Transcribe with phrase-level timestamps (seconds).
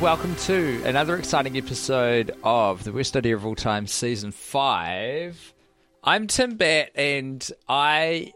[0.00, 5.52] and welcome to another exciting episode of the Worst Idea of All Time, Season 5.
[6.02, 8.32] I'm Tim Batt and I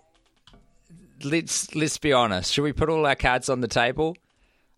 [1.25, 4.15] let's let's be honest, should we put all our cards on the table?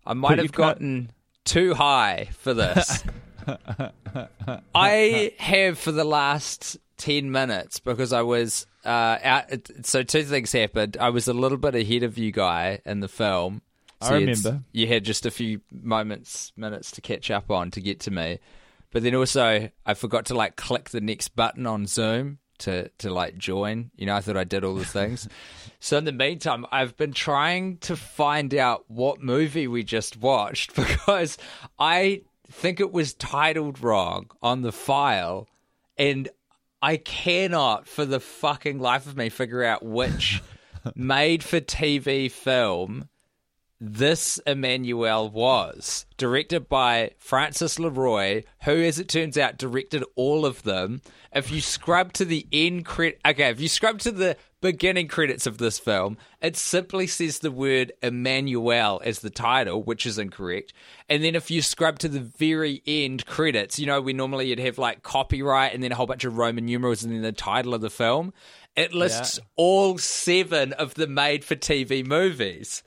[0.05, 1.11] I might Put have card- gotten
[1.43, 3.03] too high for this.
[4.73, 9.45] I have for the last 10 minutes because I was uh, out.
[9.83, 10.95] So, two things happened.
[11.01, 13.61] I was a little bit ahead of you, guy, in the film.
[14.01, 14.63] I So it's- remember.
[14.71, 18.39] You had just a few moments, minutes to catch up on to get to me.
[18.91, 23.09] But then also, I forgot to like click the next button on Zoom to, to
[23.11, 23.91] like join.
[23.95, 25.27] You know, I thought I did all the things.
[25.79, 30.75] so, in the meantime, I've been trying to find out what movie we just watched
[30.75, 31.37] because
[31.77, 35.47] I think it was titled wrong on the file.
[35.97, 36.29] And
[36.81, 40.41] I cannot, for the fucking life of me, figure out which
[40.95, 43.09] made for TV film
[43.79, 46.05] this Emmanuelle was.
[46.17, 51.01] Directed by Francis Leroi, who, as it turns out, directed all of them.
[51.33, 55.45] If you scrub to the end credit, okay, if you scrub to the beginning credits
[55.45, 60.73] of this film, it simply says the word Emmanuelle as the title, which is incorrect.
[61.07, 64.59] And then if you scrub to the very end credits, you know, we normally you'd
[64.59, 67.75] have like copyright and then a whole bunch of Roman numerals and then the title
[67.75, 68.33] of the film.
[68.75, 72.83] It lists all seven of the made for TV movies.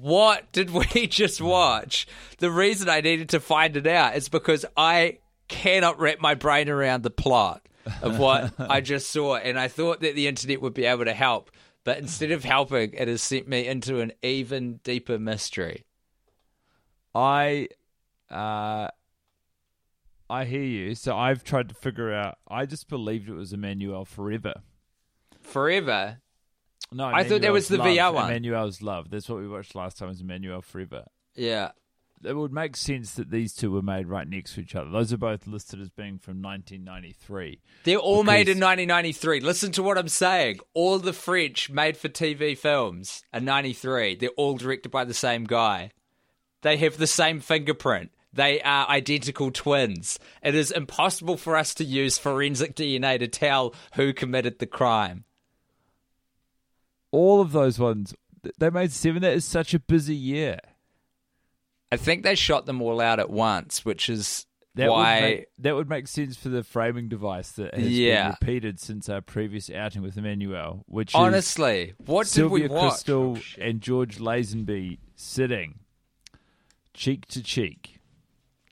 [0.00, 2.06] What did we just watch?
[2.38, 5.18] The reason I needed to find it out is because I
[5.48, 7.66] cannot wrap my brain around the plot
[8.02, 11.12] of what I just saw, and I thought that the internet would be able to
[11.12, 11.50] help,
[11.84, 15.84] but instead of helping, it has sent me into an even deeper mystery.
[17.14, 17.68] I
[18.30, 18.88] uh
[20.30, 20.94] I hear you.
[20.94, 24.54] So I've tried to figure out I just believed it was Emmanuelle forever.
[25.42, 26.18] Forever.
[26.92, 28.30] No, I thought that was the Emmanuelle's VR one.
[28.30, 29.10] Emmanuelle's Love.
[29.10, 31.04] That's what we watched last time was Emmanuelle Forever.
[31.34, 31.70] Yeah.
[32.22, 34.90] It would make sense that these two were made right next to each other.
[34.90, 37.60] Those are both listed as being from 1993.
[37.84, 39.40] They're all made in 1993.
[39.40, 40.60] Listen to what I'm saying.
[40.74, 44.16] All the French made for TV films are 93.
[44.16, 45.92] They're all directed by the same guy.
[46.60, 48.10] They have the same fingerprint.
[48.34, 50.18] They are identical twins.
[50.42, 55.24] It is impossible for us to use forensic DNA to tell who committed the crime.
[57.12, 58.14] All of those ones,
[58.58, 59.22] they made seven.
[59.22, 60.58] That is such a busy year.
[61.92, 65.14] I think they shot them all out at once, which is That why.
[65.20, 68.22] would make, that would make sense for the framing device that has Yeah.
[68.28, 72.76] been repeated since our previous outing with Emmanuelle, which is honestly, what Sylvia did we
[72.76, 72.92] watch?
[73.04, 75.80] Kristel Oh, and George Lazenby sitting
[76.94, 77.98] cheek to cheek,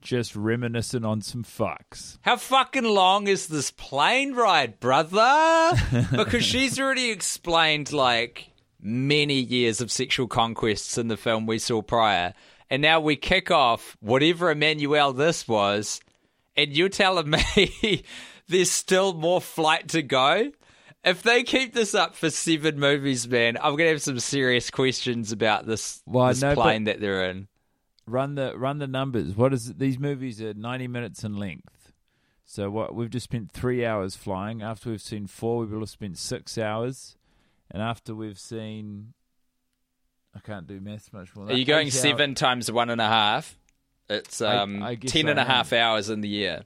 [0.00, 2.18] just reminiscing on some fucks.
[2.22, 5.72] How fucking long is this plane ride, brother?
[6.16, 8.50] because she's already explained like
[8.80, 12.34] many years of sexual conquests in the film we saw prior.
[12.70, 16.00] And now we kick off whatever Emmanuelle this was,
[16.56, 18.04] and you're telling me
[18.48, 20.52] there's still more flight to go?
[21.04, 25.32] If they keep this up for seven movies, man, I'm gonna have some serious questions
[25.32, 27.48] about this, Well, this no, plane that they're in.
[28.08, 29.34] Run the run the numbers.
[29.36, 29.78] What is it?
[29.78, 31.92] These movies are ninety minutes in length.
[32.44, 34.62] So what we've just spent three hours flying.
[34.62, 37.16] After we've seen four, we will have spent six hours,
[37.70, 39.12] and after we've seen,
[40.34, 41.46] I can't do maths much more.
[41.46, 43.58] Are you going hour- seven times one and a half?
[44.08, 46.62] It's I- um, I guess ten and I a half hours in the year.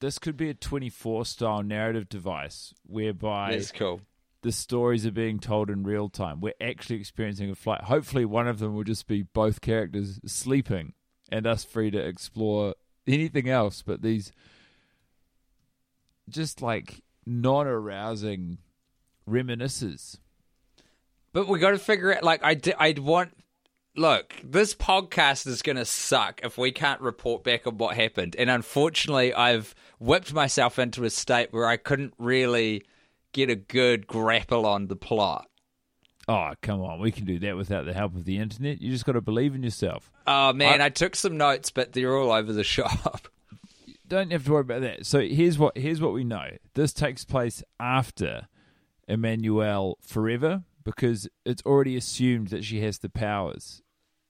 [0.00, 4.00] This could be a twenty-four style narrative device whereby That's cool.
[4.42, 6.40] The stories are being told in real time.
[6.40, 7.82] We're actually experiencing a flight.
[7.82, 10.94] Hopefully, one of them will just be both characters sleeping
[11.30, 12.74] and us free to explore
[13.06, 13.82] anything else.
[13.82, 14.32] But these
[16.28, 18.58] just like non arousing
[19.26, 20.18] reminiscences.
[21.32, 22.22] But we got to figure out.
[22.22, 23.36] Like, I di- I'd want.
[23.96, 28.36] Look, this podcast is going to suck if we can't report back on what happened.
[28.38, 32.84] And unfortunately, I've whipped myself into a state where I couldn't really
[33.32, 35.46] get a good grapple on the plot.
[36.28, 37.00] Oh, come on.
[37.00, 38.80] We can do that without the help of the internet.
[38.80, 40.12] You just got to believe in yourself.
[40.26, 43.28] Oh man, I- I, took some notes, but they're all over the shop.
[44.06, 45.06] don't have to worry about that.
[45.06, 46.50] So here's what here's what we know.
[46.74, 48.46] This takes place after
[49.08, 53.82] Emmanuelle Forever because it's already assumed that she has the powers.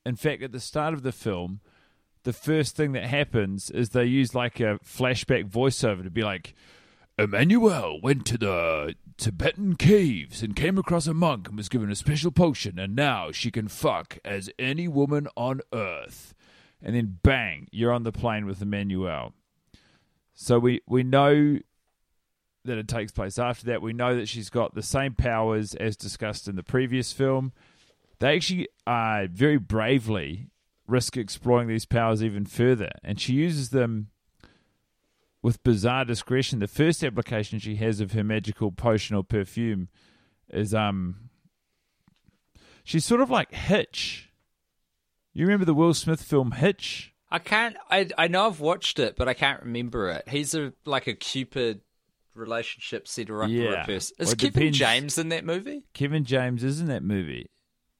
[0.06, 1.60] In fact, at the start of the film,
[2.24, 6.54] the first thing that happens is they use like a flashback voiceover to be like,
[7.20, 11.94] Emmanuelle went to the Tibetan caves and came across a monk and was given a
[11.94, 16.32] special potion, and now she can fuck as any woman on earth.
[16.82, 19.34] And then bang, you're on the plane with Emmanuelle.
[20.32, 21.58] So we, we know
[22.64, 23.82] that it takes place after that.
[23.82, 27.52] We know that she's got the same powers as discussed in the previous film.
[28.18, 30.48] They actually uh, very bravely
[30.86, 34.08] risk exploring these powers even further, and she uses them
[35.42, 36.58] with bizarre discretion.
[36.58, 39.88] The first application she has of her magical potion or perfume
[40.48, 41.30] is um,
[42.84, 44.30] she's sort of like Hitch.
[45.32, 47.14] You remember the Will Smith film Hitch?
[47.30, 47.76] I can't.
[47.90, 50.28] I I know I've watched it, but I can't remember it.
[50.28, 51.80] He's a like a Cupid
[52.34, 53.84] relationship setter up Yeah.
[53.84, 54.16] person.
[54.18, 55.84] Is it Kevin depends- James in that movie?
[55.94, 57.48] Kevin James is in that movie.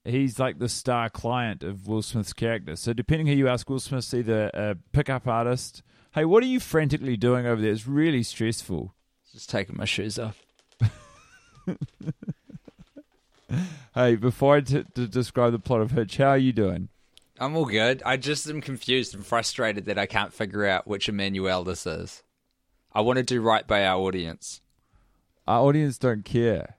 [0.05, 2.75] He's like the star client of Will Smith's character.
[2.77, 5.83] So depending who you ask, Will Smith's either a pickup artist.
[6.13, 7.71] Hey, what are you frantically doing over there?
[7.71, 8.95] It's really stressful.
[9.33, 10.43] Just taking my shoes off.
[13.95, 16.89] Hey, before I t- to describe the plot of Hitch, how are you doing?
[17.41, 18.03] I'm all good.
[18.07, 22.23] I just am confused and frustrated that I can't figure out which Emmanuelle this is.
[22.93, 24.61] I want to do right by our audience.
[25.49, 26.77] Our audience don't care.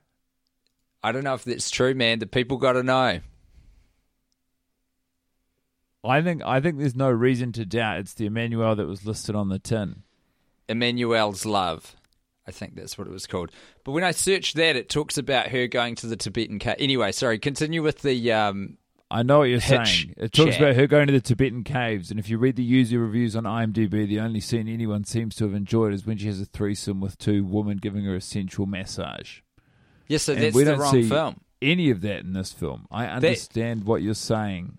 [1.02, 2.18] I don't know if that's true, man.
[2.20, 3.20] The people got to know.
[6.04, 9.36] I think I think there's no reason to doubt it's the Emmanuelle that was listed
[9.36, 10.02] on the tin.
[10.68, 11.94] Emmanuelle's Love.
[12.46, 13.50] I think that's what it was called.
[13.84, 16.74] But when I searched that, it talks about her going to the Tibetan cave.
[16.78, 18.32] Anyway, sorry, continue with the.
[18.32, 18.78] Um,
[19.10, 20.14] I know what you're saying.
[20.16, 20.60] It talks chat.
[20.60, 23.44] about her going to the Tibetan caves, and if you read the user reviews on
[23.44, 27.00] IMDb, the only scene anyone seems to have enjoyed is when she has a threesome
[27.00, 29.40] with two women giving her a sensual massage.
[30.08, 31.40] Yeah, so And that's we the don't wrong see film.
[31.60, 32.86] any of that in this film.
[32.90, 34.78] I understand what you're saying.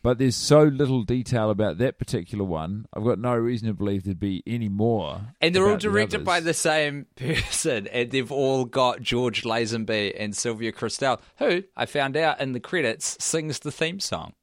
[0.00, 2.86] But there's so little detail about that particular one.
[2.94, 5.34] I've got no reason to believe there'd be any more.
[5.40, 9.42] And they're all about the directed by the same person, and they've all got George
[9.42, 14.34] Lazenby and Sylvia Kristel, who I found out in the credits sings the theme song.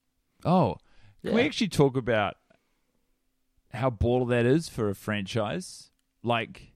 [0.44, 0.76] Oh,
[1.24, 2.36] can we actually talk about
[3.74, 5.90] how baller that is for a franchise?
[6.22, 6.74] Like,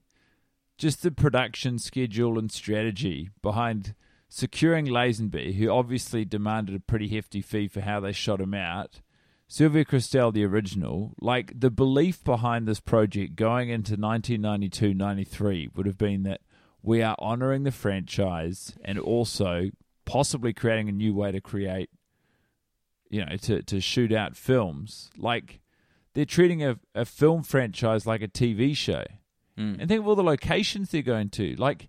[0.80, 3.94] just the production schedule and strategy behind
[4.30, 9.02] securing Lazenby, who obviously demanded a pretty hefty fee for how they shot him out.
[9.46, 15.84] Sylvia Kristel, the original, like the belief behind this project going into 1992 93 would
[15.84, 16.40] have been that
[16.82, 19.68] we are honoring the franchise and also
[20.06, 21.90] possibly creating a new way to create
[23.10, 25.10] you know, to, to shoot out films.
[25.18, 25.60] Like
[26.14, 29.04] they're treating a, a film franchise like a TV show.
[29.60, 29.76] Mm.
[29.78, 31.54] And think of all the locations they're going to.
[31.56, 31.88] Like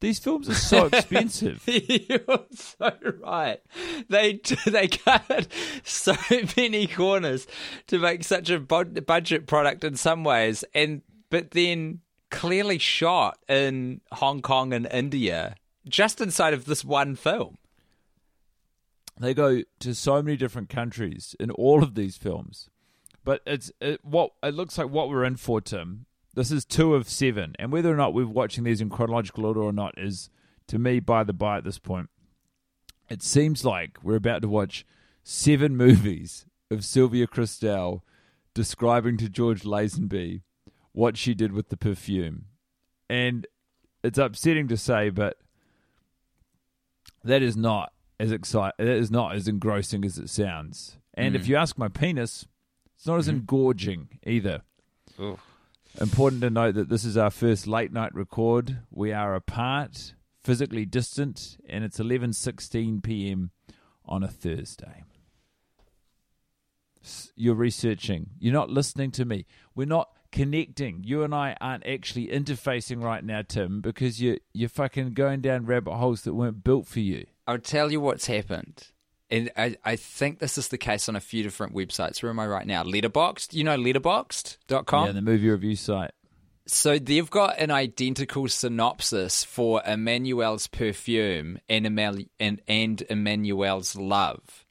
[0.00, 1.62] these films are so expensive.
[1.66, 3.60] You're so right.
[4.08, 5.48] They they cut
[5.82, 6.14] so
[6.56, 7.46] many corners
[7.88, 12.00] to make such a budget product in some ways, and but then
[12.30, 15.56] clearly shot in Hong Kong and India,
[15.88, 17.58] just inside of this one film.
[19.18, 22.70] they go to so many different countries in all of these films.
[23.22, 26.06] But it's it, what it looks like what we're in for, Tim.
[26.34, 29.62] This is two of seven, and whether or not we're watching these in chronological order
[29.62, 30.30] or not is,
[30.68, 32.08] to me, by the by at this point.
[33.08, 34.86] It seems like we're about to watch
[35.24, 38.02] seven movies of Sylvia Kristel
[38.54, 40.42] describing to George Lazenby
[40.92, 42.46] what she did with the perfume,
[43.08, 43.46] and
[44.02, 45.36] it's upsetting to say, but
[47.24, 48.74] that is not as excite.
[48.78, 50.96] That is not as engrossing as it sounds.
[51.14, 51.48] And if mm.
[51.48, 52.46] you ask my penis,
[52.96, 53.38] It's not as mm-hmm.
[53.38, 54.62] engorging either.
[55.98, 58.78] Important to note that this is our first late night record.
[58.90, 63.50] We are apart, physically distant, and it's 11:16 p.m.
[64.04, 65.04] on a Thursday.
[67.34, 68.30] You're researching.
[68.38, 69.46] You're not listening to me.
[69.74, 71.02] We're not connecting.
[71.02, 75.66] You and I aren't actually interfacing right now, Tim, because you you're fucking going down
[75.66, 77.26] rabbit holes that weren't built for you.
[77.46, 78.88] I'll tell you what's happened.
[79.30, 82.22] And I, I think this is the case on a few different websites.
[82.22, 82.82] Where am I right now?
[82.82, 83.54] Letterboxd.
[83.54, 85.06] You know letterboxd.com?
[85.06, 86.12] Yeah, the movie review site.
[86.66, 94.66] So they've got an identical synopsis for Emmanuelle's perfume and, Emel- and, and Emmanuelle's love,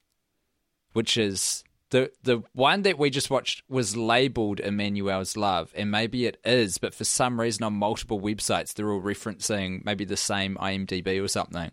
[0.94, 6.26] which is the the one that we just watched was labeled Emmanuelle's love, and maybe
[6.26, 10.56] it is, but for some reason on multiple websites they're all referencing maybe the same
[10.56, 11.72] IMDb or something.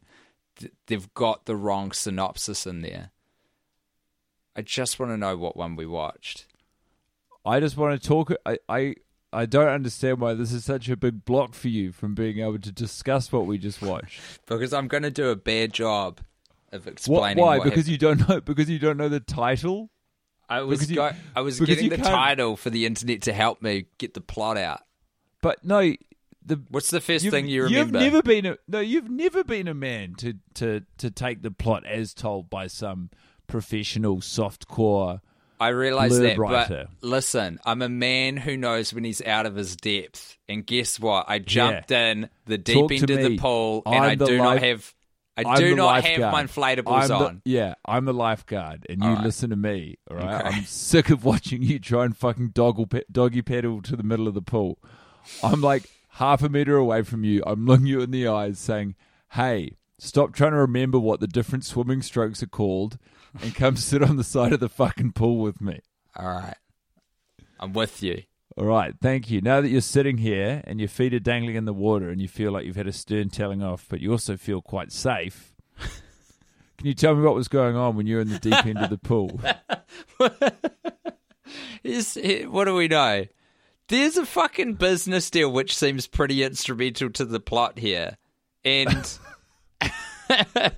[0.59, 3.11] Th- They've got the wrong synopsis in there.
[4.55, 6.47] I just want to know what one we watched.
[7.45, 8.33] I just want to talk.
[8.45, 8.95] I, I
[9.33, 12.59] I don't understand why this is such a big block for you from being able
[12.59, 14.21] to discuss what we just watched.
[14.47, 16.21] Because I'm going to do a bad job
[16.73, 17.59] of What, explaining why?
[17.59, 17.89] what Because happened.
[17.93, 18.41] you don't know.
[18.41, 19.91] Because you don't know the title.
[20.49, 23.61] I was you- go- I was getting the can't- title for the internet to help
[23.61, 24.81] me get the plot out.
[25.43, 25.93] But no,
[26.47, 27.99] the What's the 1st thing you remember?
[27.99, 28.81] You've never been a no.
[28.81, 33.11] You've never been a man to to to take the plot as told by some
[33.47, 35.21] professional softcore.
[35.59, 36.89] I realize that, writer.
[37.01, 40.37] but listen, I'm a man who knows when he's out of his depth.
[40.49, 41.25] And guess what?
[41.29, 44.37] I jumped in the deep Talk end of the pool, and I'm I the do
[44.39, 44.93] not have.
[45.39, 47.43] I I'm do not have my inflatables the- on.
[47.45, 49.25] yeah, I'm the lifeguard, and you right.
[49.25, 49.97] listen to me.
[50.11, 50.57] All right, Okay.
[50.59, 54.35] I'm sick of watching you try and fucking doggle doggy paddle to the middle of
[54.35, 54.79] the pool.
[55.43, 55.85] I'm like
[56.17, 57.43] half a meter away from you.
[57.47, 58.95] I'm looking you in the eyes, saying,
[59.33, 62.99] "Hey, stop trying to remember what the different swimming strokes are called,
[63.41, 65.81] and come sit on the side of the fucking pool with me."
[66.17, 66.57] All right,
[67.61, 68.23] I'm with you.
[68.59, 69.43] All right, thank you.
[69.43, 72.29] Now that you're sitting here and your feet are dangling in the water and you
[72.29, 75.55] feel like you've had a stern telling off, but you also feel quite safe,
[76.79, 78.79] can you tell me what was going on when you were in the deep end
[78.79, 79.39] of the pool?
[81.83, 83.27] Here's, eh, what do we know?
[83.89, 88.17] There's a fucking business deal which seems pretty instrumental to the plot here.
[88.65, 89.19] And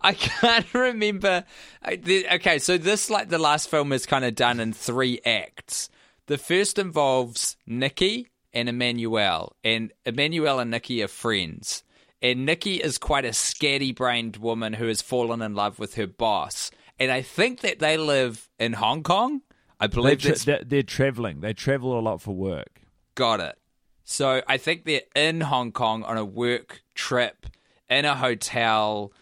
[0.00, 1.44] I can't remember.
[1.86, 5.88] Okay, so this, like the last film, is kind of done in three acts.
[6.26, 11.82] The first involves Nikki and Emmanuelle, and Emmanuelle and Nikki are friends.
[12.20, 16.06] And Nikki is quite a scatty brained woman who has fallen in love with her
[16.06, 16.70] boss.
[16.98, 19.42] And I think that they live in Hong Kong.
[19.80, 21.40] I They believe tra- that's they're, they're traveling.
[21.40, 22.82] They travel a lot for work.
[23.14, 23.58] Got it.
[24.04, 27.46] So I think they're in Hong Kong on a work trip
[27.90, 29.12] in a hotel.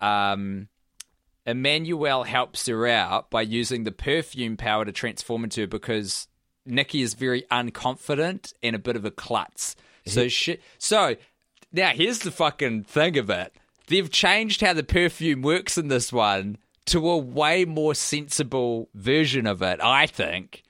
[0.00, 0.68] Um,
[1.46, 6.26] Emmanuelle helps her out by using the perfume power to transform into her because
[6.64, 9.76] Nikki is very unconfident and a bit of a klutz.
[10.06, 11.16] So she, so
[11.72, 13.54] now here's the fucking thing of it.
[13.86, 19.46] They've changed how the perfume works in this one to a way more sensible version
[19.46, 20.62] of it, I think,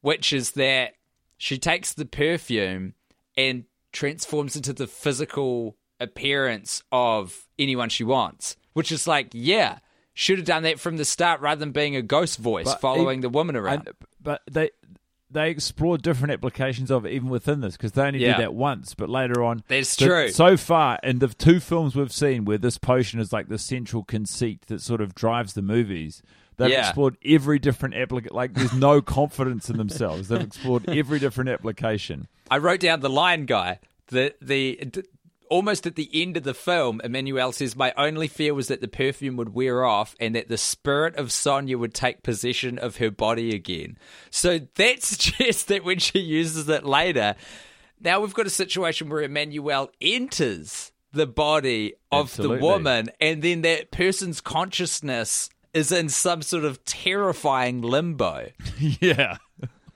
[0.00, 0.94] which is that
[1.38, 2.94] she takes the perfume
[3.36, 9.78] and transforms into the physical appearance of anyone she wants, which is like, yeah,
[10.14, 13.20] should have done that from the start rather than being a ghost voice But following
[13.20, 13.86] the woman around.
[13.86, 14.70] And, but they
[15.32, 18.36] they explore different applications of it even within this because they only Yeah.
[18.36, 18.94] did that once.
[18.94, 20.28] But later on, That's true.
[20.30, 24.02] So far, in the two films we've seen where this potion is like the central
[24.04, 26.22] conceit that sort of drives the movies.
[26.58, 26.86] They've Yeah.
[26.88, 28.36] explored every different application.
[28.36, 30.28] Like, there's no confidence in themselves.
[30.28, 32.28] They've explored every different application.
[32.50, 33.78] I wrote down the lion guy.
[34.08, 34.78] The the
[35.52, 38.88] almost at the end of the film, Emmanuelle says, "My only fear was that the
[38.88, 43.10] perfume would wear off and that the spirit of Sonia would take possession of her
[43.10, 43.98] body again."
[44.30, 47.36] So that suggests that when she uses it later,
[48.00, 52.56] now we've got a situation where Emmanuelle enters the body of Absolutely.
[52.56, 58.48] the woman, and then that person's consciousness is in some sort of terrifying limbo.
[58.78, 59.36] yeah.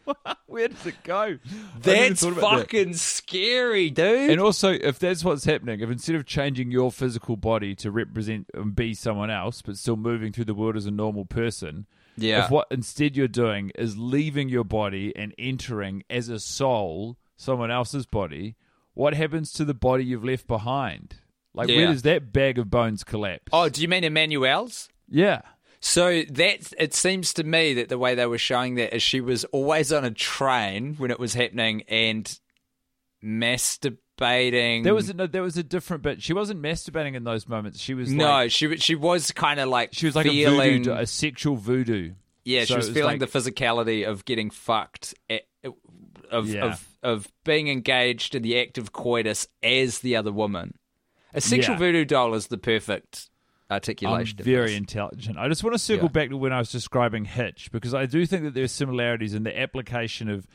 [0.47, 1.15] Where does it go?
[1.15, 1.41] I hadn't
[1.87, 2.59] even That's about that.
[2.61, 4.31] fucking scary, dude.
[4.31, 8.47] And also, if that's what's happening, if instead of changing your physical body to represent
[8.55, 11.87] and be someone else, but still moving through the world as a normal person,
[12.17, 12.45] Yeah.
[12.45, 17.71] if what instead you're doing is leaving your body and entering as a soul someone
[17.71, 18.57] else's body,
[18.95, 21.17] what happens to the body you've left behind?
[21.53, 23.49] Like, where does that bag of bones collapse?
[23.53, 24.89] Oh, do you mean Emmanuelle's?
[25.09, 25.41] yeah.
[25.89, 29.21] So that it seems to me that the way they were showing that is she
[29.21, 32.27] was always on a train when it was happening and
[33.23, 34.83] masturbating.
[34.83, 36.23] There was a, no, there was a different bit.
[36.23, 37.79] She wasn't masturbating in those moments.
[37.81, 40.79] She was no, like, she she was kind of like she was like feeling, a
[40.79, 42.15] voodoo, a sexual voodoo.
[42.45, 45.43] Yeah, So she was was feeling like- the physicality of getting fucked, at,
[46.31, 46.65] of, Yeah.
[46.67, 50.75] of of being engaged in the act of coitus as the other woman.
[51.33, 51.79] A sexual Yeah.
[51.79, 53.29] voodoo doll is the perfect
[53.71, 54.39] articulation.
[54.41, 55.39] of very intelligent.
[55.39, 56.13] I just want to circle Yeah.
[56.13, 59.35] back to when I was describing Hitch because I do think that there are similarities
[59.35, 60.47] in the application of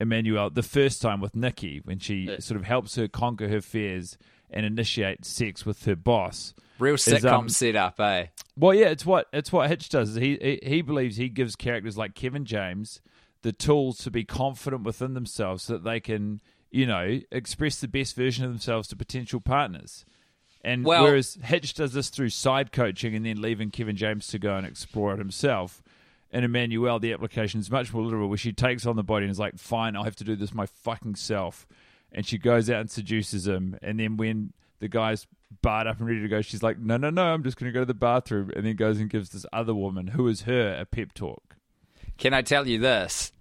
[0.00, 2.38] Emmanuelle the first time with Nikki when she Uh.
[2.40, 4.16] sort of helps her conquer her fears
[4.50, 6.54] and initiate sex with her boss.
[6.78, 8.26] Real is, sitcom um, setup, eh?
[8.56, 10.14] Well, yeah, it's what it's what Hitch does.
[10.14, 13.00] He, he he believes he gives characters like Kevin James
[13.42, 17.86] the tools to be confident within themselves so that they can, you know, express the
[17.88, 20.04] best version of themselves to potential partners.
[20.62, 24.38] And Well- whereas Hitch does this through side coaching and then leaving Kevin James to
[24.38, 25.82] go and explore it himself.
[26.30, 29.30] And Emmanuelle, the application is much more literal, where she takes on the body and
[29.30, 31.66] is like, "Fine, I have to do this my fucking self,"
[32.12, 33.78] and she goes out and seduces him.
[33.80, 35.26] And then when the guy's
[35.62, 37.74] barred up and ready to go, she's like, "No, no, no, I'm just going to
[37.74, 40.76] go to the bathroom," and then goes and gives this other woman, who is her,
[40.78, 41.56] a pep talk.
[42.18, 43.32] Can I tell you this?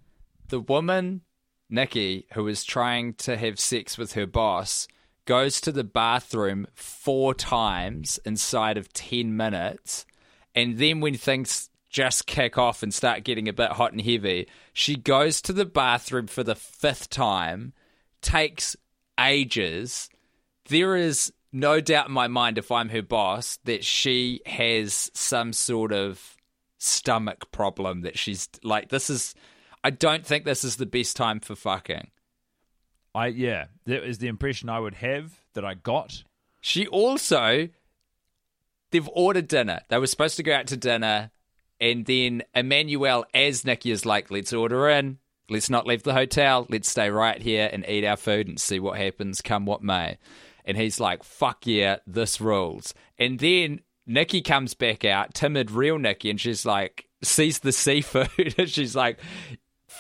[0.47, 1.21] The woman,
[1.69, 4.88] Nikki, who is trying to have sex with her boss,
[5.27, 10.05] goes to the bathroom four times inside of 10 minutes.
[10.55, 14.48] And then when things just kick off and start getting a bit hot and heavy,
[14.74, 17.74] she goes to the bathroom for the fifth time,
[18.22, 18.75] takes
[19.19, 20.10] ages.
[20.69, 25.53] There is no doubt in my mind, if I'm her boss, that she has some
[25.53, 26.38] sort of
[26.79, 29.34] stomach problem that she's like this is
[29.84, 32.12] I don't think this is the best time for fucking.
[33.17, 36.24] I yeah, that is the impression I would have that I got.
[36.62, 37.69] She also
[38.91, 39.81] they've ordered dinner.
[39.89, 41.31] They were supposed to go out to dinner
[41.79, 45.19] and then Emmanuelle as Nikki is like, let's order in.
[45.50, 46.65] Let's not leave the hotel.
[46.69, 50.17] Let's stay right here and eat our food and see what happens, come what may.
[50.65, 52.93] And he's like, fuck yeah, this rules.
[53.17, 58.29] And then Nikki comes back out, timid, real Nikki, and she's like, sees the seafood
[58.57, 59.19] and she's like,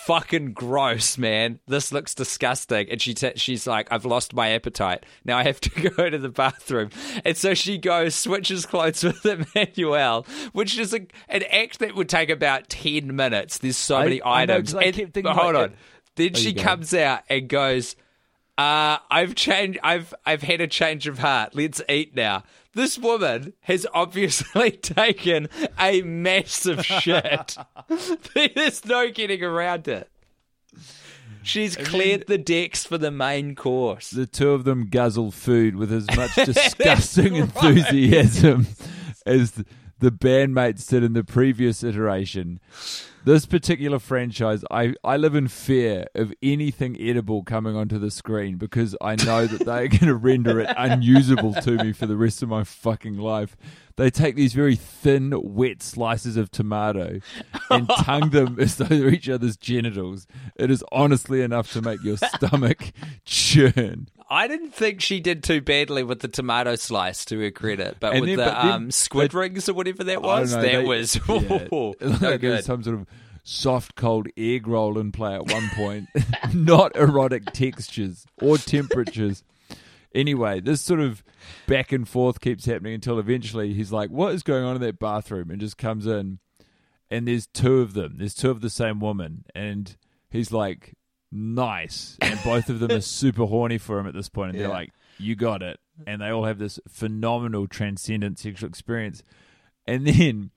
[0.07, 1.59] fucking gross, man.
[1.67, 2.89] This looks disgusting.
[2.89, 5.05] And she t- she's like, I've lost my appetite.
[5.25, 6.89] Now I have to go to the bathroom.
[7.25, 12.07] And so she goes, switches clothes with Emmanuelle, which is a, an act that would
[12.07, 13.57] take about 10 minutes.
[13.57, 14.95] There's so I- many I know, I And-
[15.35, 15.73] hold about on.
[16.15, 17.95] Then she comes out and goes,
[18.57, 19.79] uh, I've changed.
[19.83, 21.53] I've I've had a change of heart.
[21.53, 22.43] Let's eat now.
[22.73, 27.57] This woman has obviously taken a massive shit.
[28.33, 30.09] There's no getting around it.
[31.43, 34.09] She's cleared the decks for the main course.
[34.09, 38.67] The two of them guzzle food with as much disgusting enthusiasm
[39.25, 39.63] as
[39.99, 42.59] the, bandmates did in the previous iteration.
[43.25, 48.55] This particular franchise, I, I live in fear of anything edible coming onto the screen
[48.55, 52.41] because I know that they're going to render it unusable to me for the rest
[52.41, 53.57] of my fucking life.
[53.97, 57.19] They take these very thin, wet slices of tomato
[57.69, 60.25] and tongue them as though they're each other's genitals.
[60.55, 62.93] It is honestly enough to make your stomach
[63.25, 64.07] churn.
[64.29, 68.11] I didn't think she did too badly with the tomato slice to her credit, but
[68.13, 70.61] And with then- the but then- um, squid but- rings or whatever that was, know,
[70.61, 71.67] that they- was yeah.
[71.71, 72.63] no Like there was good.
[72.65, 73.07] some sort of
[73.43, 76.07] soft, cold egg roll in play at one point.
[76.53, 79.43] Not erotic textures or temperatures.
[80.13, 81.23] Anyway, this sort of
[81.67, 84.99] back and forth keeps happening until eventually he's like, "What is going on in that
[84.99, 86.39] bathroom?" and just comes in,
[87.09, 88.15] and there's two of them.
[88.17, 89.95] There's two of the same woman, and
[90.29, 90.93] he's like,
[91.31, 94.69] "Nice," and both of them are super horny for him at this point, and they're
[94.69, 99.23] like, "You got it," and they all have this phenomenal transcendent sexual experience,
[99.85, 100.51] and then.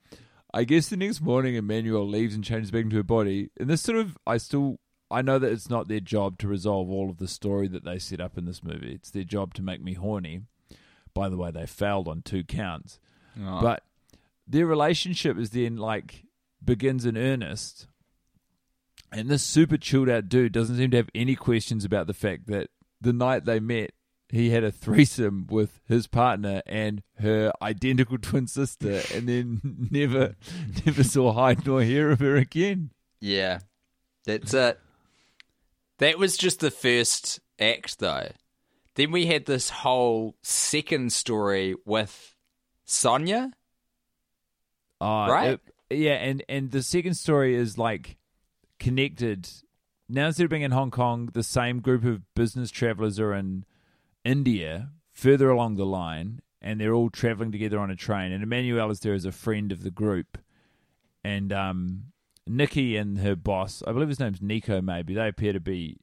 [0.53, 3.51] I guess the next morning, Emmanuelle leaves and changes back into her body.
[3.57, 6.89] And this sort of, I still, I know that it's not their job to resolve
[6.89, 8.91] all of the story that they set up in this movie.
[8.91, 10.41] It's their job to make me horny.
[11.13, 12.99] By the way, they failed on two counts.
[13.41, 13.61] Oh.
[13.61, 13.83] But
[14.47, 16.25] their relationship is then like
[16.63, 17.87] begins in earnest.
[19.11, 22.47] And this super chilled out dude doesn't seem to have any questions about the fact
[22.47, 22.69] that
[23.01, 23.91] the night they met,
[24.29, 30.35] he had a threesome with his partner and her identical twin sister, and then never,
[30.85, 32.91] never saw hide nor hair of her again.
[33.19, 33.59] Yeah,
[34.25, 34.79] that's it.
[35.97, 38.29] That was just the first act, though.
[38.95, 42.35] Then we had this whole second story with
[42.85, 43.51] Sonia.
[44.99, 45.49] Uh, Right?
[45.53, 45.61] it-
[45.97, 48.15] yeah, and and the second story is like
[48.81, 49.47] connected.
[50.09, 53.63] Now instead of being in Hong Kong, the same group of business travelers are in
[54.25, 58.31] India, further along the line, and they're all traveling together on a train.
[58.33, 60.37] And Emmanuelle is there as a friend of the group,
[61.23, 62.03] and um,
[62.45, 64.81] Nikki and her boss, I believe his name's Nico.
[64.81, 65.97] Maybe they appear to be,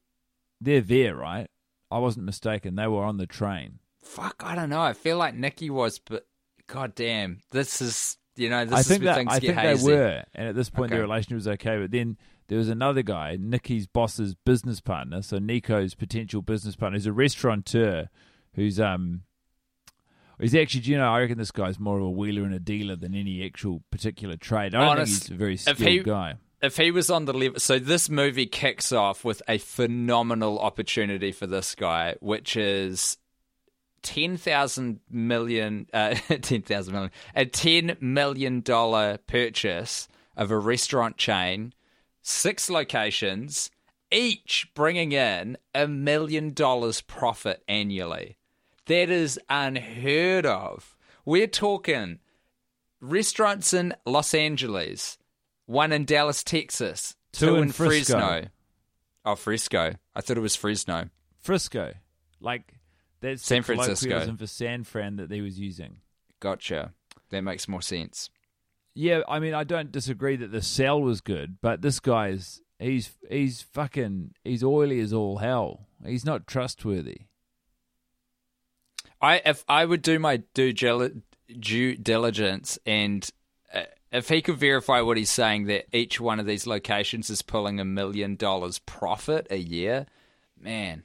[0.60, 1.48] they're there, right?
[1.90, 2.76] I wasn't mistaken.
[2.76, 3.80] They were on the train.
[4.02, 4.80] Fuck, I don't know.
[4.80, 6.26] I feel like Nikki was, but
[6.66, 9.46] god damn, this is You know, this I is think where that things I get
[9.48, 9.86] think hazy.
[9.86, 11.78] they were, and at this point their relationship was okay.
[11.78, 12.16] But then
[12.48, 17.12] there was another guy, Nikki's boss's business partner, so Nico's potential business partner, who's a
[17.12, 18.08] restaurateur,
[18.54, 19.22] who's um,
[20.40, 22.58] he's actually, do you know, I reckon this guy's more of a wheeler and a
[22.58, 24.74] dealer than any actual particular trade.
[24.74, 26.34] I don't Honest- think he's a very if skilled he- guy.
[26.62, 31.32] if he was on the level, so this movie kicks off with a phenomenal opportunity
[31.32, 33.18] for this guy, which is
[34.02, 41.16] ten thousand million, uh, ten thousand million, a ten million dollar purchase of a restaurant
[41.16, 41.72] chain,
[42.28, 43.70] six locations,
[44.12, 48.36] each bringing in a million dollars profit annually.
[48.86, 50.96] That is unheard of.
[51.24, 52.20] We're talking
[53.00, 55.18] restaurants in Los Angeles,
[55.66, 58.18] one in Dallas, Texas, Two two, in in Frisco.
[58.18, 58.48] Fresno.
[59.24, 59.94] Oh, Frisco.
[60.14, 61.10] I thought it was Fresno.
[61.40, 61.94] Frisco,
[62.40, 62.74] like
[63.20, 64.36] that's San the Francisco.
[64.36, 65.98] for San Fran that he was using.
[66.40, 66.92] Gotcha.
[67.30, 68.30] That makes more sense.
[69.00, 73.16] Yeah, I mean, I don't disagree that the sell was good, but this guy's he's
[73.30, 75.86] he's fucking he's oily as all hell.
[76.04, 77.20] He's not trustworthy.
[79.22, 81.10] I if I would do my due, gel-
[81.60, 83.30] due diligence and
[83.72, 87.40] uh, if he could verify what he's saying that each one of these locations is
[87.40, 90.06] pulling a million dollars profit a year,
[90.60, 91.04] man,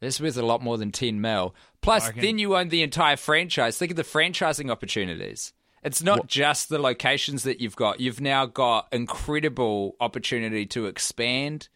[0.00, 1.54] that's worth a lot more than ten mil.
[1.82, 3.78] Plus, reckon- then you own the entire franchise.
[3.78, 5.52] Think of the franchising opportunities.
[5.86, 8.00] It's not just the locations that you've got.
[8.00, 11.68] You've now got incredible opportunity to expand.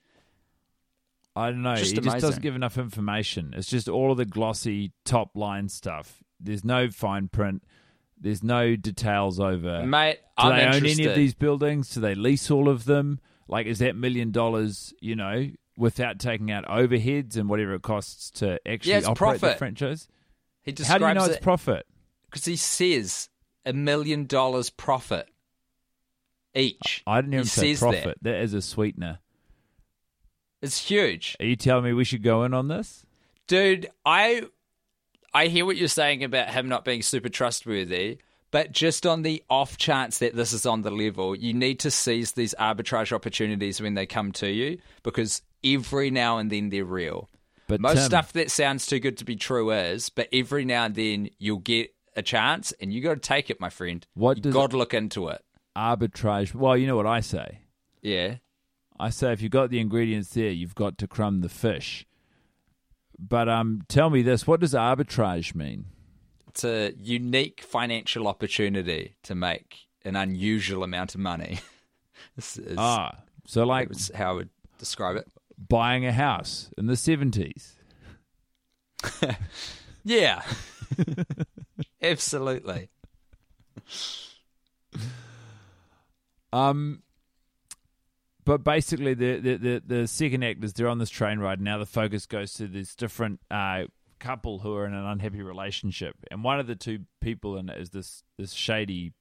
[1.37, 1.77] I don't know.
[1.77, 3.55] Just he just doesn't give enough information.
[3.57, 6.23] It's just all of the glossy top line stuff.
[6.40, 7.62] There's no fine print.
[8.20, 9.83] There's no details over.
[9.87, 11.01] Mate, Do I'm they own interested.
[11.03, 11.88] any of these buildings?
[11.94, 13.20] Do they lease all of them?
[13.49, 14.92] Like, is that million dollars?
[15.01, 19.46] You know, without taking out overheads and whatever it costs to actually Yeah, operate the
[19.46, 19.59] profit.
[19.59, 20.09] franchise?
[20.62, 21.87] He describes How do you know it it's profit?
[22.29, 23.30] because he says
[23.66, 25.29] a million dollars profit
[26.55, 27.03] each.
[27.07, 27.90] I didn't even he say says that.
[28.03, 28.18] profit.
[28.23, 29.18] that is a sweetener.
[30.62, 33.05] It's huge, Are you telling me we should go in on this?
[33.46, 33.88] dude.
[34.05, 34.42] I
[35.33, 38.18] I hear what you're saying about him not being super trustworthy,
[38.51, 41.90] but just on the off chance that this is on the level, you need to
[41.90, 46.85] seize these arbitrage opportunities when they come to you because every now and then they're
[46.85, 47.29] real.
[47.68, 50.85] But Most Tim, stuff that sounds too good to be true is, but every now
[50.87, 54.07] and then you'll get a chance, and you got to take it, my friend.
[54.14, 55.42] What you does- got to look into it.
[55.77, 56.55] arbitrage.
[56.55, 57.61] Well, you know what I say.
[58.03, 58.37] Yeah.
[58.99, 62.07] I say if you've got the ingredients there, you've got to crumb the fish.
[63.18, 65.87] But um, tell me this: what does arbitrage mean?
[66.49, 71.61] It's a unique financial opportunity to make an unusual amount of money.
[72.37, 75.29] this is Ah, so like how I would describe it.
[75.68, 77.77] buying a house in the seventies.
[80.05, 80.42] Yeah.
[82.03, 82.91] Absolutely.
[86.53, 87.03] Um,
[88.45, 91.61] but basically, the, the the the second act is they're on this train ride.
[91.61, 93.85] Now the focus goes to this different uh,
[94.19, 97.79] couple who are in an unhappy relationship, and one of the two people in it
[97.79, 99.13] is this this shady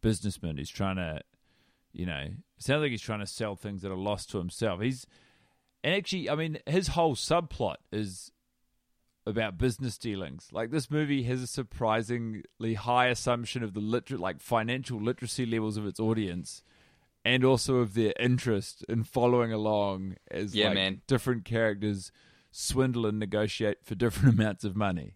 [0.00, 1.20] businessman who's trying to,
[1.92, 4.80] you know, sounds like he's trying to sell things that are lost to himself.
[4.80, 5.06] He's
[5.84, 8.32] and actually, I mean, his whole subplot is
[9.28, 10.48] about business dealings.
[10.52, 15.76] Like this movie has a surprisingly high assumption of the liter- like financial literacy levels
[15.76, 16.62] of its audience
[17.24, 21.02] and also of their interest in following along as Yeah, like, man.
[21.06, 22.10] different characters
[22.50, 25.14] swindle and negotiate for different amounts of money.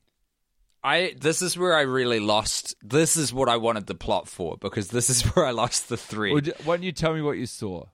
[0.85, 4.57] I this is where I really lost this is what I wanted the plot for
[4.59, 6.33] because this is where I lost the thread.
[6.35, 7.85] Would you- why don't you tell me what you saw?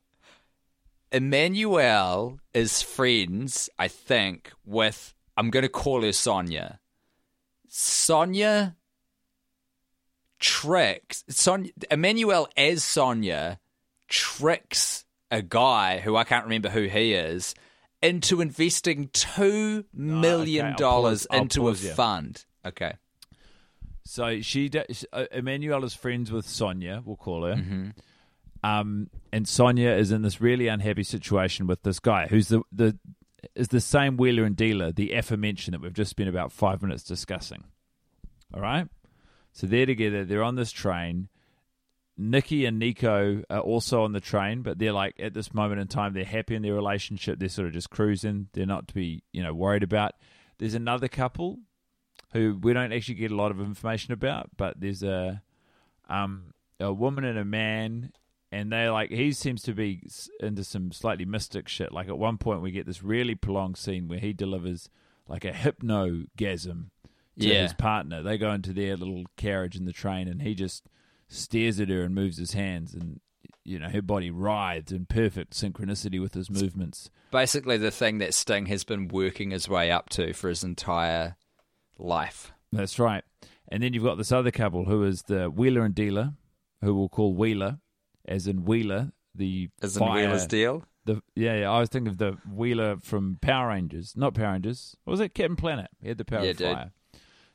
[1.12, 6.80] Emmanuelle is friends, I think, with I'm going to call her Sonia.
[7.68, 8.76] Sonia
[10.40, 13.58] tricks Sonia Emmanuelle as Sonia
[14.08, 17.54] tricks a guy who I can't remember who he is
[18.02, 22.44] into investing two million I'll dollars pause- I'll into pause a fund.
[22.64, 22.94] Okay.
[24.04, 24.70] So she,
[25.12, 27.54] uh, Emmanuelle is friends with Sonia, we'll call her.
[27.56, 27.90] Mm-hmm.
[28.64, 32.98] Um, and Sonia is in this really unhappy situation with this guy who's the the
[33.54, 37.02] is the same wheeler and dealer, the aforementioned that we've just spent about five minutes
[37.02, 37.64] discussing.
[38.54, 38.88] All right,
[39.52, 40.24] so they're together.
[40.24, 41.28] They're on this train.
[42.16, 45.86] Nikki and Nico are also on the train, but they're like at this moment in
[45.86, 47.38] time they're happy in their relationship.
[47.38, 48.48] They're sort of just cruising.
[48.52, 50.12] They're not to be you know worried about.
[50.58, 51.58] There's another couple
[52.32, 55.42] who we don't actually get a lot of information about, but there's a
[56.10, 58.12] um a woman and a man,
[58.50, 60.02] and they like he seems to be
[60.40, 61.92] into some slightly mystic shit.
[61.92, 64.88] Like at one point we get this really prolonged scene where he delivers
[65.26, 66.90] like a hypnogasm
[67.38, 67.62] to Yeah.
[67.62, 68.22] his partner.
[68.22, 70.88] They go into their little carriage in the train, and he just
[71.28, 73.20] stares at her and moves his hands, and
[73.64, 77.10] you know her body writhes in perfect synchronicity with his movements.
[77.30, 81.36] Basically, the thing that Sting has been working his way up to for his entire
[81.98, 82.52] life.
[82.72, 83.24] That's right.
[83.70, 86.32] And then you've got this other couple who is the Wheeler and Dealer,
[86.80, 87.78] who we'll call Wheeler,
[88.28, 90.84] as in Wheeler, the Is in fire- Wheeler's deal?
[91.04, 94.94] The yeah, yeah, I was thinking of the Wheeler from Power Rangers, not Power Rangers.
[95.04, 95.34] What was it?
[95.34, 95.88] Captain Planet.
[96.02, 96.72] He had the power Yeah, of dude.
[96.74, 96.90] fire.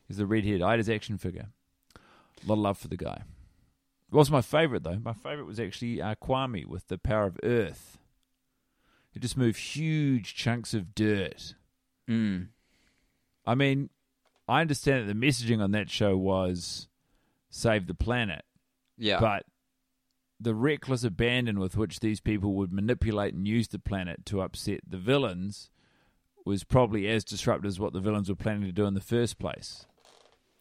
[0.07, 0.61] He's the redhead.
[0.61, 1.47] I had his action figure.
[1.95, 3.21] A lot of love for the guy.
[4.09, 4.99] What was my favorite though?
[4.99, 7.97] My favorite was actually uh, Kwame with the power of Earth.
[9.11, 11.53] He just moved huge chunks of dirt.
[12.09, 12.47] Mm.
[13.45, 13.89] I mean,
[14.47, 16.87] I understand that the messaging on that show was
[17.49, 18.43] save the planet,
[18.97, 19.19] Yeah.
[19.19, 19.45] but
[20.39, 24.81] the reckless abandon with which these people would manipulate and use the planet to upset
[24.87, 25.69] the villains
[26.45, 29.39] was probably as disruptive as what the villains were planning to do in the first
[29.39, 29.85] place.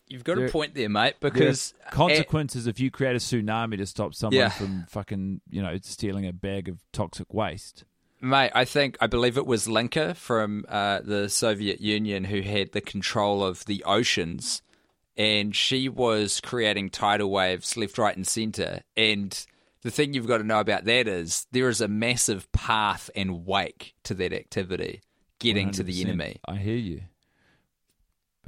[0.09, 3.79] You've got there- a point there, mate, There because consequences if you create a tsunami
[3.79, 4.49] to stop someone Yeah.
[4.51, 7.85] from fucking, you know, stealing a bag of toxic waste.
[8.21, 12.71] Mate, I think I believe it was Linka from uh, the Soviet Union who had
[12.73, 14.63] the control of the oceans,
[15.17, 18.83] and she was creating tidal waves left, right, and centre.
[18.97, 19.45] And
[19.83, 23.45] the thing you've got to know about that is there is a massive path and
[23.45, 25.03] wake to that activity
[25.39, 26.41] getting to the enemy.
[26.47, 27.03] I hear you.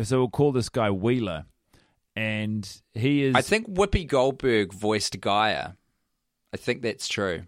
[0.02, 1.44] So we'll call this guy Wheeler,
[2.16, 3.34] and he is.
[3.34, 5.72] I think Whoopi Goldberg voiced Gaia.
[6.52, 7.44] I think that's true.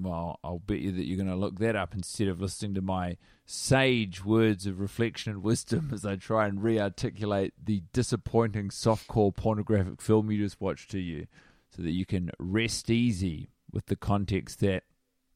[0.00, 2.82] Well, I'll bet you that you're going to look that up instead of listening to
[2.82, 9.34] my sage words of reflection and wisdom as I try and re-articulate the disappointing softcore
[9.34, 11.26] pornographic film you just watched to you,
[11.74, 14.84] so that you can rest easy with the context that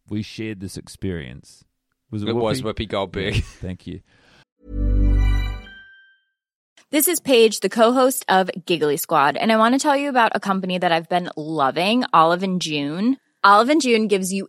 [0.09, 1.64] we shared this experience.
[2.11, 2.75] Was it, It was Whoopi?
[2.75, 3.35] Whoopi Goldberg.
[3.35, 4.01] Yeah, thank you.
[6.90, 10.33] This is Paige, the co-host of Giggly Squad, and I want to tell you about
[10.35, 13.18] a company that I've been loving, Olive and June.
[13.44, 14.49] Olive and June gives you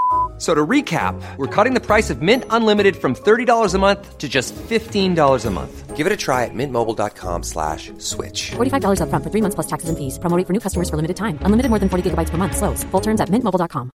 [0.41, 4.17] F- So to recap, we're cutting the price of Mint Unlimited from $30 a month
[4.17, 5.95] to just $15 a month.
[5.95, 8.51] Give it a try at mintmobile.com slash switch.
[8.57, 10.17] $45 upfront for three months plus taxes and fees.
[10.17, 11.37] Promo for new customers for limited time.
[11.45, 12.57] Unlimited more than 40 gigabytes per month.
[12.57, 12.83] Slows.
[12.85, 13.91] Full terms at mintmobile.com.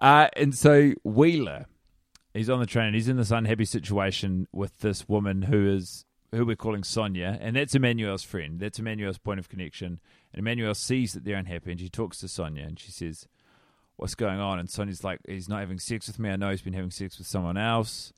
[0.00, 1.66] Uh, and so Wheeler,
[2.34, 2.86] he's on the train.
[2.86, 7.38] and He's in this unhappy situation with this woman who is who we're calling Sonia,
[7.40, 8.58] and that's Emmanuelle's friend.
[8.58, 10.00] That's Emmanuelle's point of connection.
[10.34, 13.26] And Emmanuelle sees that they're unhappy, and she talks to Sonia, and she says,
[13.96, 16.30] "What's going on?" And Sonny's like, "He's not having sex with me.
[16.30, 18.12] I know he's been having sex with someone else."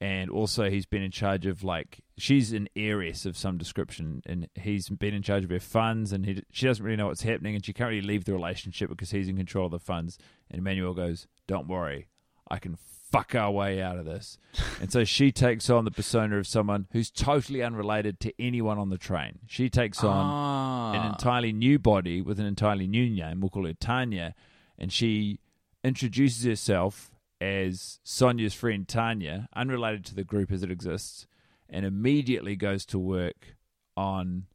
[0.00, 4.48] And also, he's been in charge of like she's an heiress of some description, and
[4.56, 7.54] he's been in charge of her funds, and he, she doesn't really know what's happening,
[7.54, 10.18] and she can't really leave the relationship because he's in control of the funds.
[10.50, 12.08] And Emmanuelle goes, "Don't worry,
[12.50, 12.76] I can
[13.12, 14.38] fuck our way out of this."
[14.80, 18.88] and so she takes on the persona of someone who's totally unrelated to anyone on
[18.90, 19.38] the train.
[19.46, 20.92] She takes on Ah.
[21.00, 23.40] an entirely new body with an entirely new name.
[23.40, 24.34] We'll call her Tanya,
[24.82, 25.38] and she
[25.84, 31.26] introduces herself as Sonia's friend Tanya, unrelated to the group as it exists,
[31.70, 33.56] and immediately goes to work
[33.96, 34.46] on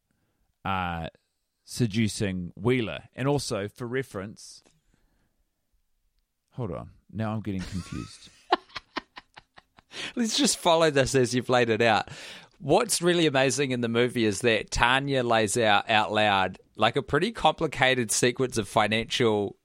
[0.65, 1.07] uh,
[1.63, 3.03] seducing Wheeler.
[3.15, 4.63] And also, for reference,
[6.51, 6.89] hold on.
[7.11, 8.29] Now I'm getting confused.
[10.15, 12.09] Let's just follow this as you've laid it out.
[12.59, 17.01] What's really amazing in the movie is that Tanya lays out out loud like a
[17.01, 19.55] pretty complicated sequence of financial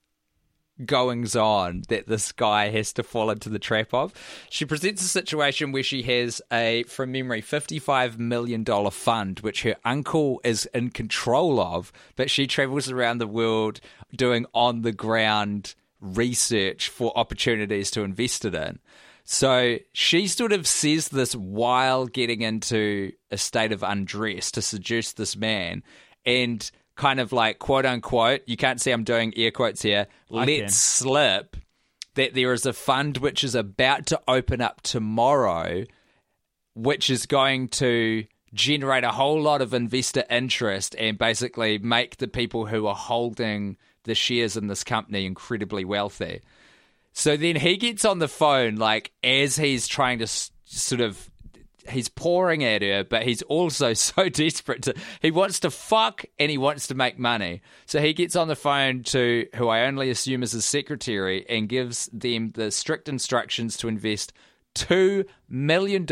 [0.85, 4.13] goings on that this guy has to fall into the trap of.
[4.51, 9.77] She presents a situation where she has a, from memory, $55 million fund, which her
[9.85, 13.81] uncle is in control of, but she travels around the world
[14.15, 18.79] doing on the ground research for opportunities to invest it in.
[19.25, 25.13] So she sort of says this while getting into a state of undress to seduce
[25.13, 25.85] this man.
[26.27, 30.45] And kind of like quote unquote, you can't see I'm doing air quotes here, I
[30.45, 30.69] let can.
[30.69, 31.57] slip
[32.15, 35.85] that there is a fund which is about to open up tomorrow,
[36.75, 38.25] which is going to
[38.55, 43.79] generate a whole lot of investor interest and basically make the people who are holding
[44.05, 46.43] the shares in this company incredibly wealthy.
[47.15, 51.31] So then he gets on the phone, like, as he's trying to s- sort of.
[51.89, 54.95] He's pouring at her, but he's also so desperate to.
[55.21, 57.63] He wants to fuck and he wants to make money.
[57.87, 61.69] So he gets on the phone to who I only assume is his secretary and
[61.69, 64.33] gives them the strict instructions to invest
[64.75, 66.07] $2 million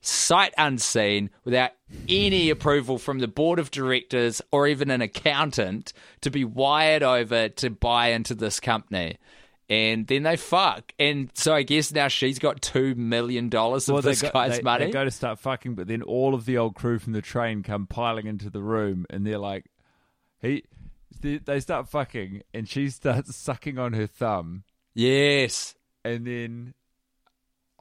[0.00, 1.70] sight unseen without
[2.08, 7.48] any approval from the board of directors or even an accountant to be wired over
[7.48, 9.18] to buy into this company.
[9.68, 10.92] And then they fuck.
[10.98, 14.62] And so I guess now she's got $2 million of they this go, guy's they,
[14.62, 14.84] money.
[14.86, 17.62] They go to start fucking, but then all of the old crew from the train
[17.62, 19.66] come piling into the room, and they're like,
[20.40, 20.64] "He."
[21.20, 25.74] They start fucking, and she starts sucking on her thumb, yes.
[26.04, 26.74] and then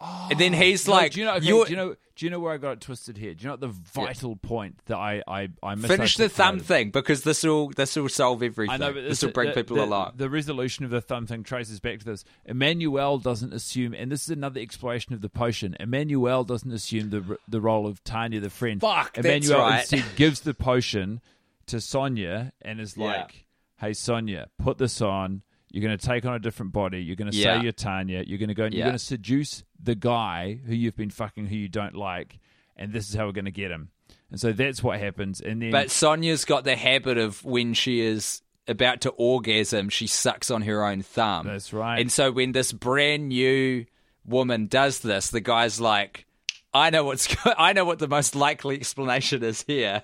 [0.08, 1.36] Oh, and then he's like, do you know?
[1.36, 1.96] Okay, do you know?
[2.16, 3.34] Do you know where I got it twisted here?
[3.34, 6.92] Do you know what the vital point that I I I finish the thumb thing
[6.92, 8.74] because this will this will solve everything.
[8.74, 10.14] I know, but this will bring the, people the, along.
[10.16, 12.24] The resolution of the thumb thing traces back to this.
[12.48, 15.76] Emmanuelle doesn't assume, and this is another exploration of the potion.
[15.80, 18.80] Emmanuelle doesn't assume the the role of Tanya, the friend.
[18.80, 19.80] Fuck, that's Emmanuelle right.
[19.82, 21.20] instead gives the potion
[21.66, 23.06] to Sonia and is Yeah.
[23.06, 23.46] like,
[23.80, 25.42] "Hey, Sonia, put this on."
[25.76, 27.04] You're going to take on a different body.
[27.04, 27.58] You're going to Yeah.
[27.58, 28.24] say you're Tanya.
[28.26, 31.48] You're going to go and you're going to seduce the guy who you've been fucking,
[31.48, 32.40] who you don't like,
[32.78, 33.90] and this is how we're going to get him.
[34.32, 35.42] And so that's what happens.
[35.42, 40.08] And then, But Sonia's got the habit of when she is about to orgasm, she
[40.08, 41.46] sucks on her own thumb.
[41.46, 42.00] That's right.
[42.00, 43.86] And so when this brand new
[44.26, 46.26] woman does this, the guy's like,
[46.74, 50.04] "I know what's go- I know what the most likely explanation is here.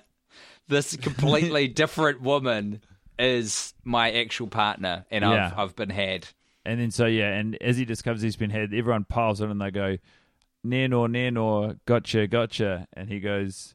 [0.68, 2.82] This completely different woman
[3.18, 5.46] is my actual partner, and Yeah.
[5.52, 6.28] I've I've been had."
[6.64, 9.60] And then so yeah, and as he discovers he's been had, everyone piles on and
[9.60, 9.96] they go,
[10.64, 12.86] Nanor, Nanor, gotcha, gotcha.
[12.92, 13.74] And he goes,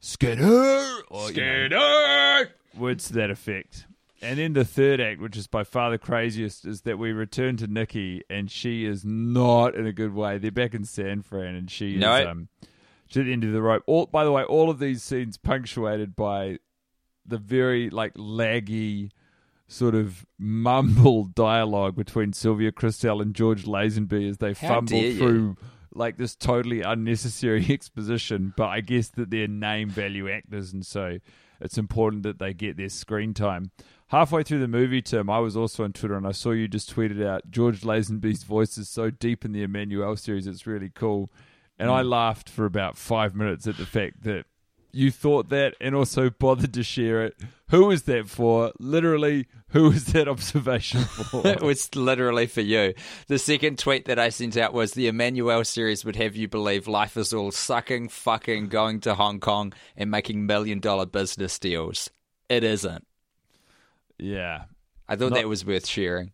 [0.00, 1.02] Skinner!
[1.10, 2.44] Or, you know,
[2.76, 3.86] words to that effect.
[4.22, 7.56] And then the third act, which is by far the craziest, is that we return
[7.58, 10.38] to Nikki, and she is not in a good way.
[10.38, 12.14] They're back in San Fran, and she No.
[12.16, 12.48] is um,
[13.06, 13.82] she's at the end of the rope.
[13.86, 16.58] All, by the way, all of these scenes punctuated by
[17.30, 19.10] the very like laggy
[19.68, 25.56] sort of mumbled dialogue between Sylvia Kristel and George Lazenby as they How fumble through
[25.92, 28.52] like this totally unnecessary exposition.
[28.56, 31.18] But I guess that they're name value actors, and so
[31.60, 33.70] it's important that they get their screen time.
[34.08, 36.94] Halfway through the movie, Tim, I was also on Twitter and I saw you just
[36.94, 41.30] tweeted out George Lazenby's voice is so deep in the Emmanuelle series, it's really cool.
[41.78, 42.08] And I hmm.
[42.08, 44.46] laughed for about five minutes at the fact that
[44.92, 47.36] you thought that and also bothered to share it.
[47.70, 48.72] Who was that for?
[48.80, 51.00] Literally, who was that observation
[51.30, 51.46] for?
[51.46, 52.94] it was literally for you.
[53.28, 56.88] The second tweet that I sent out was the Emmanuelle series would have you believe
[56.88, 62.10] life is all sucking, fucking, going to Hong Kong and making million dollar business deals.
[62.48, 63.06] It isn't.
[64.18, 64.64] yeah.
[65.08, 66.32] I thought Not- that was worth sharing.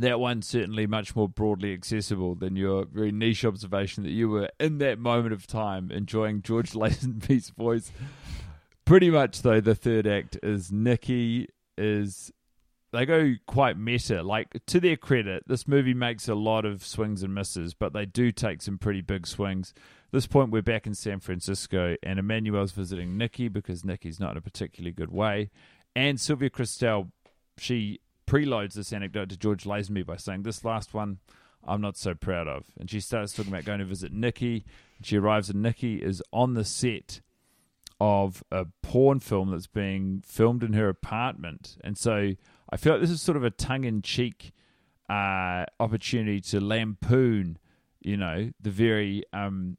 [0.00, 4.48] That one's certainly much more broadly accessible than your very niche observation that you were
[4.58, 7.92] in that moment of time enjoying George Lazenby's voice.
[8.86, 12.32] Pretty much, though, the third act is Nikki is.
[12.92, 14.22] They go quite meta.
[14.22, 18.06] Like, to their credit, this movie makes a lot of swings and misses, but they
[18.06, 19.74] do take some pretty big swings.
[20.12, 24.38] This point, we're back in San Francisco, and Emmanuelle's visiting Nikki because Nikki's not in
[24.38, 25.50] a particularly good way.
[25.94, 27.10] And Sylvia Kristel,
[27.58, 28.00] she
[28.30, 31.18] preloads this anecdote to George Lazenby by saying, This last one
[31.66, 32.64] I'm not so proud of.
[32.78, 34.64] And she starts talking about going to visit Nikki.
[35.02, 37.20] She arrives, and Nikki is on the set
[38.00, 41.76] of a porn film that's being filmed in her apartment.
[41.84, 42.32] And so
[42.70, 44.52] I feel like this is sort of a tongue in cheek
[45.10, 47.58] uh, opportunity to lampoon,
[48.00, 49.76] you know, the very, um,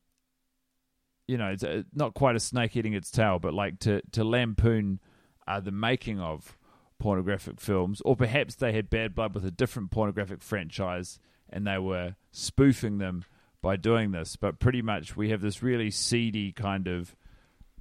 [1.28, 4.24] you know, it's uh not quite a snake eating its tail, but like to, to
[4.24, 5.00] lampoon
[5.48, 6.58] uh, the making of
[7.02, 11.80] pornographic films, or perhaps they had bad blood with a different pornographic franchise and they
[11.80, 13.26] were spoofing them
[13.60, 14.36] by doing this.
[14.36, 17.16] But pretty much, we have this really seedy kind of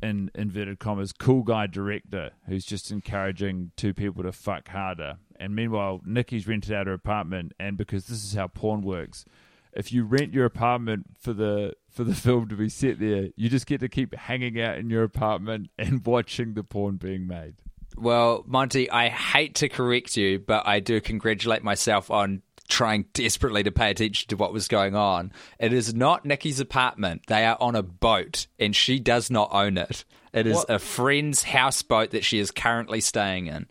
[0.03, 5.18] in inverted commas cool guy director who's just encouraging two people to fuck harder.
[5.39, 9.27] And meanwhile, Nikki's rented out her apartment, and because this is how porn works,
[9.75, 13.51] if you rent your apartment for the for the film to be set there, you
[13.51, 17.57] just get to keep hanging out in your apartment and watching the porn being made.
[18.01, 23.62] Well, Monty, I hate to correct you, but I do congratulate myself on trying desperately
[23.64, 25.32] to pay attention to what was going on.
[25.59, 27.22] It is not Nikki's apartment.
[27.26, 30.05] They are on a boat, and she does not own it.
[30.32, 30.70] It is What?
[30.70, 33.66] a friend's houseboat that she is currently staying in.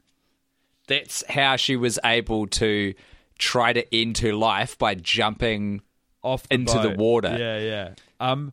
[0.88, 2.94] That's how she was able to
[3.38, 5.82] try to end her life by jumping.
[6.22, 7.34] Off the Into the water.
[7.40, 7.90] Yeah, yeah.
[8.20, 8.52] Um,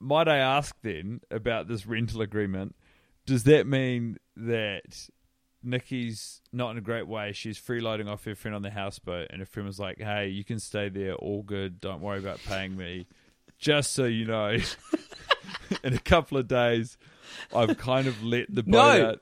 [0.00, 2.74] might I ask then about this rental agreement?
[3.26, 5.08] Does that mean that
[5.62, 7.32] Nikki's not in a great way?
[7.32, 10.44] She's freeloading off her friend on the houseboat, and her friend was like, "Hey, you
[10.44, 11.80] can stay there, all good.
[11.80, 13.06] Don't worry about paying me.
[13.58, 14.56] Just so you know,
[15.84, 16.98] in a couple of days,
[17.54, 19.06] I've kind of let the boat No.
[19.10, 19.20] out."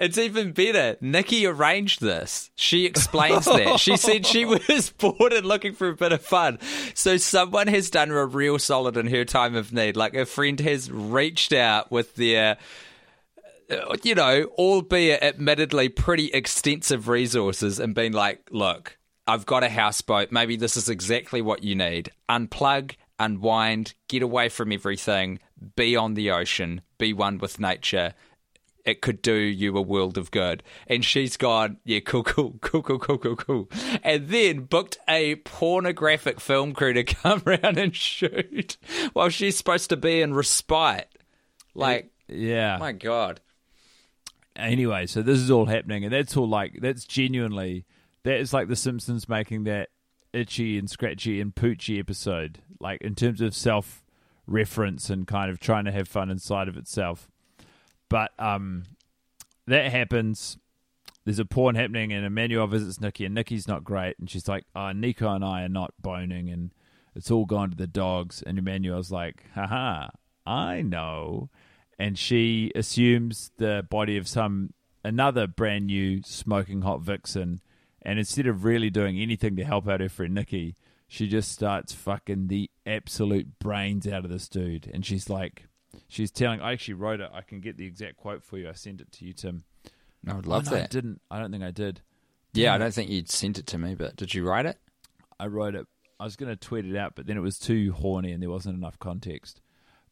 [0.00, 0.96] It's even better.
[1.00, 2.52] Nikki arranged this.
[2.54, 3.80] She explains that.
[3.80, 6.60] She said she was bored and looking for a bit of fun.
[6.94, 9.96] So someone has done her a real solid in her time of need.
[9.96, 12.58] Like a friend has reached out with their,
[13.70, 18.96] Uh, you know, albeit admittedly pretty extensive resources and been like, look,
[19.26, 20.32] I've got a houseboat.
[20.32, 22.10] Maybe this is exactly what you need.
[22.28, 25.38] Unplug, unwind, get away from everything,
[25.76, 28.14] be on the ocean, be one with nature
[28.84, 30.62] it could do you a world of good.
[30.86, 33.68] And she's gone, yeah, cool, cool, cool, cool, cool, cool, cool.
[34.02, 38.78] And then booked a pornographic film crew to come around and shoot
[39.12, 41.08] while she's supposed to be in respite.
[41.74, 42.78] Like, Yeah.
[42.78, 43.40] my God.
[44.58, 47.86] Anyway, so this is all happening, and that's all like that's genuinely
[48.24, 49.90] that is like the Simpsons making that
[50.32, 54.04] itchy and scratchy and poochy episode, like in terms of self
[54.46, 57.30] reference and kind of trying to have fun inside of itself.
[58.08, 58.84] But um,
[59.66, 60.58] that happens.
[61.24, 64.64] There's a porn happening, and Emmanuelle visits Nikki, and Nikki's not great, and she's like,
[64.74, 66.72] "Oh, Nico and I are not boning, and
[67.14, 70.08] it's all gone to the dogs." And Emmanuelle's like, "Haha,
[70.46, 71.50] I know,"
[71.98, 74.72] and she assumes the body of some
[75.04, 77.60] another brand new smoking hot vixen,
[78.02, 80.76] and instead of really doing anything to help out her friend Nikki,
[81.06, 85.64] she just starts fucking the absolute brains out of this dude, and she's like.
[86.06, 86.60] She's telling.
[86.60, 87.30] I actually wrote it.
[87.34, 88.68] I can get the exact quote for you.
[88.68, 89.64] I sent it to you, Tim.
[90.26, 90.90] I would love Oh, no, I that.
[90.90, 91.20] didn't.
[91.30, 92.00] I don't think I did.
[92.54, 94.78] Yeah, I don't think you'd sent it to me, but did you write it?
[95.40, 95.86] I wrote it.
[96.20, 98.48] I was going to tweet it out, but then it was too horny and there
[98.50, 99.60] wasn't enough context.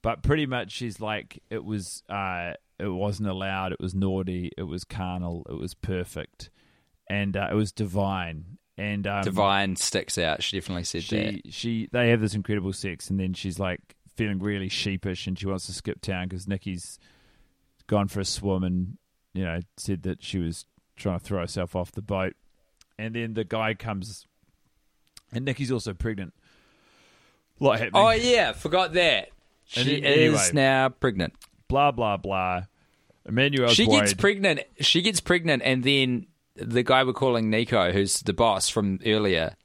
[0.06, 3.72] But pretty much, she's like, it was, uh, it wasn't allowed.
[3.72, 4.52] It was naughty.
[4.56, 5.44] It was carnal.
[5.50, 6.48] It was perfect,
[7.10, 8.58] and uh, it was divine.
[8.78, 10.44] And um, Divine sticks out.
[10.44, 13.80] She definitely said she she they have this incredible sex, and then she's like
[14.14, 17.00] feeling really sheepish, and she wants to skip town because Nikki's
[17.88, 18.98] gone for a swim, and
[19.34, 22.34] you know said that she was trying to throw herself off the boat,
[22.96, 24.24] and then the guy comes,
[25.32, 26.32] and Nikki's also pregnant.
[27.58, 27.72] That.
[27.72, 27.90] happening.
[27.94, 29.30] Oh, yeah, forgot that.
[29.66, 30.24] She anyway.
[30.24, 31.34] is now pregnant.
[31.68, 32.62] Blah blah blah.
[33.28, 33.70] Emmanuelle.
[33.70, 34.60] she gets pregnant.
[34.80, 39.56] She gets pregnant, and then the guy we're calling Nico, who's the boss from earlier,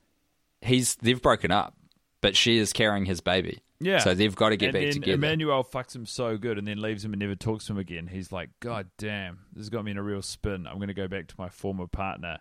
[0.62, 1.76] he's they've broken up,
[2.22, 3.62] but she is carrying his baby.
[3.84, 3.98] Yeah.
[3.98, 5.14] so they've got to get and back then together.
[5.16, 8.08] Emmanuel fucks him so good and then leaves him and never talks to him again.
[8.08, 10.68] He's like, God damn, this has got me in a real spin.
[10.68, 12.38] I'm going to go back to my former partner.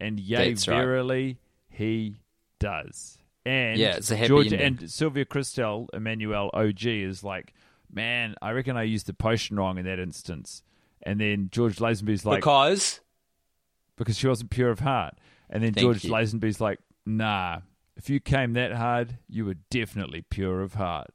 [0.00, 0.76] And yay, That's right.
[0.76, 1.38] verily,
[1.68, 2.14] he
[2.60, 3.18] does.
[3.46, 4.82] And Yeah, it's a happy Georgia, ending.
[4.82, 7.52] And Sylvia Kristel, Emmanuelle OG, is like,
[7.92, 10.62] man, I reckon I used the potion wrong in that instance.
[11.02, 13.00] And then George Lazenby's like, because
[13.96, 15.14] because she wasn't pure of heart.
[15.50, 16.10] And then Thank George you.
[16.10, 17.60] Lazenby's like, nah,
[17.96, 21.10] if you came that hard, you were definitely pure of heart.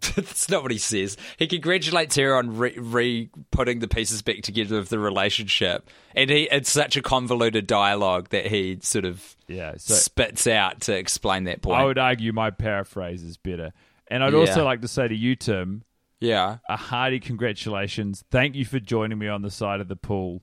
[0.16, 1.16] that's not what he says.
[1.38, 6.30] He congratulates her on re, re putting the pieces back together of the relationship, and
[6.30, 10.96] he it's such a convoluted dialogue that he sort of Yeah, so spits out to
[10.96, 11.80] explain that point.
[11.80, 13.72] I would argue my paraphrase is better.
[14.08, 14.38] And I'd Yeah.
[14.40, 15.84] also like to say to you, Tim,
[16.20, 18.24] yeah, a hearty congratulations.
[18.30, 20.42] Thank you for joining me on the side of the pool.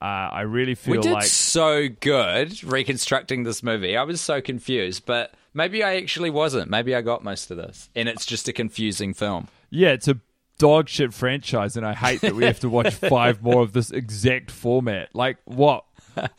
[0.00, 3.96] Uh, I really feel we did like so good reconstructing this movie.
[3.96, 6.70] I was so confused, but maybe I actually wasn't.
[6.70, 9.48] Maybe I got most of this, and it's just a confusing film.
[9.68, 10.18] yeah, it's a
[10.58, 13.90] dog shit franchise, and I hate that we have to watch five more of this
[13.90, 15.14] exact format.
[15.14, 15.84] Like what?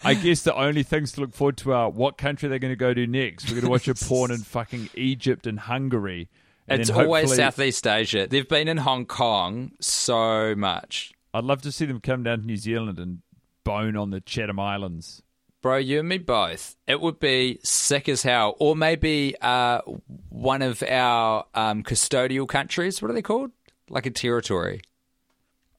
[0.03, 2.76] I guess the only things to look forward to are what country they're going to
[2.76, 3.45] go to next.
[3.45, 6.28] We're going to watch a porn in fucking Egypt and Hungary.
[6.67, 8.28] And it's always Southeast Asia.
[8.28, 11.13] They've been in Hong Kong so much.
[11.34, 13.20] I'd love to see them come down to New Zealand and
[13.63, 15.24] bone on the Chatham Islands.
[15.62, 16.78] Bro, you and me both.
[16.88, 18.55] It would be sick as hell.
[18.60, 19.82] Or maybe uh,
[20.30, 23.01] one of our um, custodial countries.
[23.01, 23.51] What are they called?
[23.89, 24.82] Like a territory.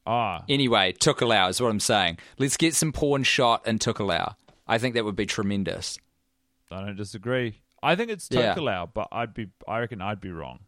[0.07, 2.19] Ah, Anyway, Tokelau is what I'm saying.
[2.39, 4.35] Let's get some porn shot in Tokelau.
[4.67, 5.99] I think that would be tremendous.
[6.71, 7.61] I don't disagree.
[7.83, 8.55] I think it's Yeah.
[8.93, 9.49] But I'd be.
[9.67, 10.61] I reckon I'd be wrong.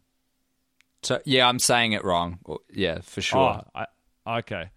[1.02, 2.38] So yeah, I'm saying it wrong.
[2.72, 3.62] Yeah, for sure.
[3.64, 3.86] Oh,
[4.26, 4.70] I, okay.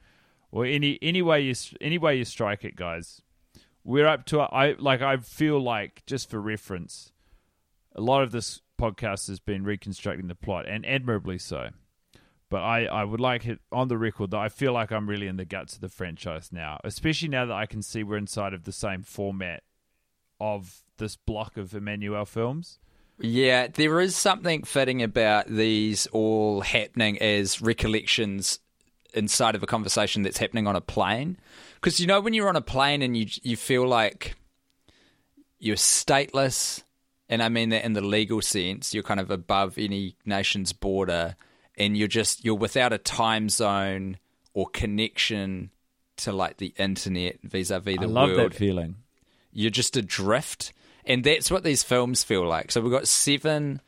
[0.52, 3.22] Well, any any way you any way you strike it, guys,
[3.86, 4.42] we're up to.
[4.42, 5.02] I like.
[5.02, 7.14] I feel like just for reference,
[7.96, 11.70] a lot of this podcast has been reconstructing the plot, and admirably so.
[12.50, 15.28] But I, I would like it on the record that I feel like I'm really
[15.28, 18.54] in the guts of the franchise now, especially now that I can see we're inside
[18.54, 19.64] of the same format
[20.40, 22.80] of this block of Emmanuelle films.
[23.20, 28.60] Yeah, there is something fitting about these all happening as recollections
[29.16, 31.38] inside of a conversation that's happening on a plane.
[31.76, 34.36] Because you know when you're on a plane and you you feel like
[35.60, 36.84] you're stateless,
[37.30, 41.36] and I mean that in the legal sense, you're kind of above any nation's border,
[41.78, 44.18] and you're just you're without a time zone
[44.54, 45.70] or connection
[46.18, 48.96] to like the internet vis-a-vis the I love world that feeling.
[49.52, 50.72] you're just adrift
[51.06, 53.82] and that's what these films feel like so we've got seven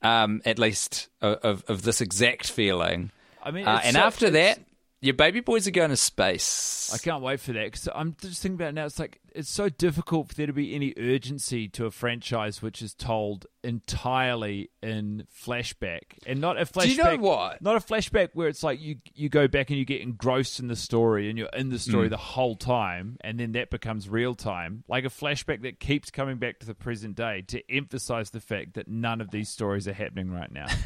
[0.00, 4.30] um at least of, of, of this exact feeling I mean, uh, and so- after
[4.30, 4.58] that
[5.02, 8.42] your baby boys are going to space I can't wait for that because I'm just
[8.42, 8.84] thinking about it now.
[8.84, 12.82] It's like it's so difficult for there to be any urgency to a franchise which
[12.82, 16.82] is told entirely in flashback, and not a flashback.
[16.82, 17.62] Do you know what?
[17.62, 20.68] Not a flashback where it's like you you go back and you get engrossed in
[20.68, 22.10] the story and you're in the story Mm.
[22.10, 24.84] the whole time, and then that becomes real time.
[24.88, 28.74] Like a flashback that keeps coming back to the present day to emphasize the fact
[28.74, 30.66] that none of these stories are happening right now.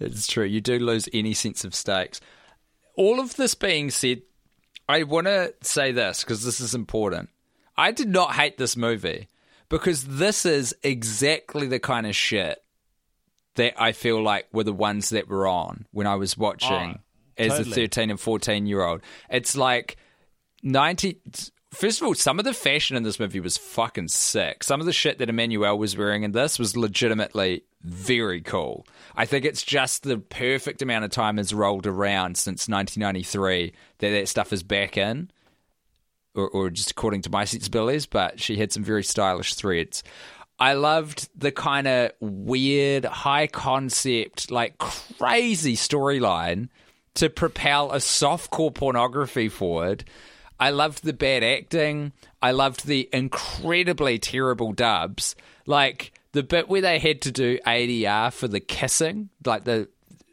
[0.00, 2.20] it's true you do lose any sense of stakes
[2.96, 4.22] all of this being said
[4.88, 7.28] i want to say this because this is important
[7.76, 9.28] i did not hate this movie
[9.68, 12.62] because this is exactly the kind of shit
[13.56, 17.42] that I feel like were the ones that were on when I was watching Oh,
[17.42, 19.00] as a 13 and 14 year old.
[19.28, 19.96] It's like
[20.62, 21.20] 90.
[21.76, 24.64] First of all, some of the fashion in this movie was fucking sick.
[24.64, 28.86] Some of the shit that Emmanuelle was wearing in this was legitimately very cool.
[29.14, 34.08] I think it's just the perfect amount of time has rolled around since 1993 that
[34.08, 35.30] that stuff is back in
[36.34, 40.02] or, or just according to my sensibilities, but she had some very stylish threads.
[40.58, 46.70] I loved the kind of weird, high concept, like crazy storyline
[47.16, 50.04] to propel a softcore pornography forward.
[50.58, 52.12] I loved the bad acting.
[52.40, 55.36] I loved the incredibly terrible dubs.
[55.66, 59.88] Like the bit where they had to do ADR for the kissing, like the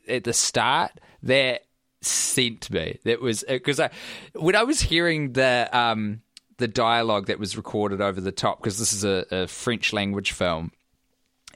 [0.07, 0.91] at the start,
[1.23, 1.63] that
[2.01, 2.99] sent me.
[3.05, 3.89] That was because I
[4.33, 6.21] when I was hearing the um
[6.57, 10.31] the dialogue that was recorded over the top because this is a, a French language
[10.31, 10.71] film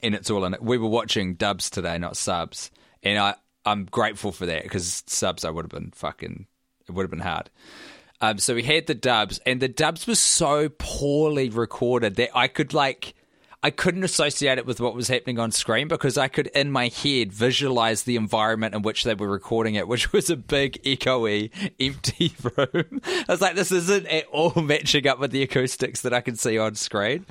[0.02, 0.62] and it's all in it.
[0.62, 2.72] We were watching dubs today, not subs,
[3.04, 6.48] and I I'm grateful for that because subs I would have been fucking
[6.88, 7.50] it would have been hard.
[8.22, 12.48] Um, so we had the dubs, and the dubs were so poorly recorded that I
[12.48, 13.14] could like.
[13.64, 16.90] I couldn't associate it with what was happening on screen because I could, in my
[16.90, 21.50] head, visualize the environment in which they were recording it, which was a big, echoey,
[21.80, 23.02] empty room.
[23.04, 26.36] I was like, this isn't at all matching up with the acoustics that I can
[26.36, 27.26] see on screen.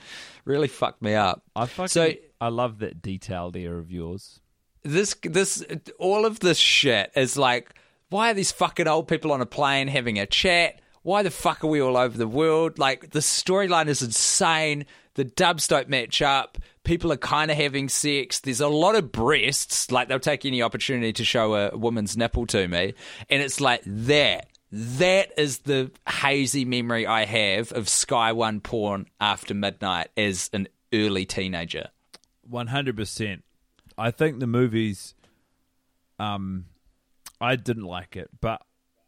[0.45, 1.43] Really fucked me up.
[1.55, 4.41] I fucking So- I love that detailed ear of yours.
[4.83, 5.65] this this
[5.99, 7.73] all of this shit is like
[8.09, 10.81] why are these fucking old people on a plane having a chat?
[11.03, 12.79] Why the fuck are we all over the world?
[12.79, 14.87] Like the storyline is insane.
[15.15, 16.59] The dubs don't match up.
[16.85, 18.41] People are kind of having sex.
[18.41, 19.91] There's a lot of breasts.
[19.91, 22.95] Like they'll take any opportunity to show a woman's nipple to me.
[23.31, 24.49] And it's like that.
[24.73, 30.69] That is the hazy memory i have of sky one porn after midnight as an
[30.93, 31.89] early teenager.
[32.43, 33.45] One hundred percent.
[33.97, 35.15] I think the movies.
[36.19, 36.67] Um,
[37.41, 38.63] I didn't like it, but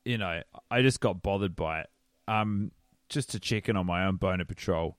[0.04, 1.90] you know, I just got bothered by it.
[2.26, 2.72] Um,
[3.08, 4.98] just to check in on my own boner patrol,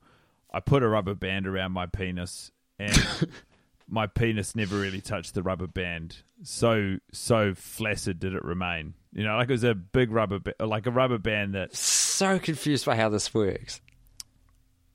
[0.51, 3.29] I put a rubber band around my penis, and
[3.87, 6.17] my penis never really touched the rubber band.
[6.43, 8.93] So so flaccid did it remain.
[9.13, 12.37] You know, like it was a big rubber, ba- like a rubber band that so
[12.39, 13.81] confused by how this works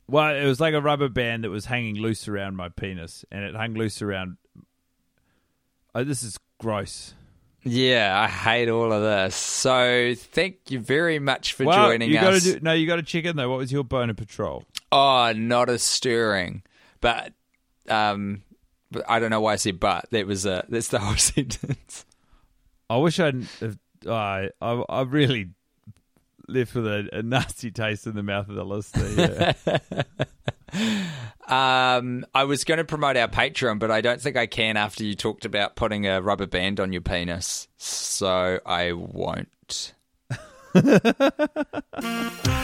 [0.07, 3.45] Well, it was like a rubber band that was hanging loose around my penis, and
[3.45, 4.37] it hung loose around.
[5.95, 7.15] Oh, this is gross.
[7.65, 9.35] Yeah, I hate all of this.
[9.35, 12.45] So thank you very much for well, joining you gotta us.
[12.45, 13.49] do no, you got to check in though.
[13.49, 14.65] What was your boner patrol?
[14.93, 16.63] oh, not as stirring,
[17.01, 17.33] but
[17.89, 18.43] um,
[18.91, 20.11] but I don't know why I said but.
[20.11, 22.05] That was a that's the whole sentence.
[22.89, 23.47] I wish I'd.
[24.07, 25.51] I I really
[26.47, 29.55] left with a, a nasty taste in the mouth of the listener.
[29.67, 29.79] Yeah.
[31.47, 35.05] Um, I was going to promote our Patreon, but I don't think I can after
[35.05, 37.69] you talked about putting a rubber band on your penis.
[37.77, 39.93] So I won't.